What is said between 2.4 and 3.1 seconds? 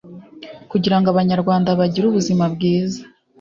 bwiza